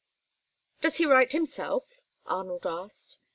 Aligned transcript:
"Does 0.79 0.95
he 0.95 1.05
write 1.05 1.31
himself?" 1.31 1.99
Arnold 2.25 2.65
asked. 2.65 3.19